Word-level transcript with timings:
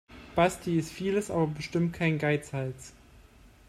Basti 0.33 0.79
ist 0.79 0.91
vieles, 0.91 1.29
aber 1.29 1.45
bestimmt 1.45 1.93
kein 1.93 2.17
Geizhals. 2.17 2.93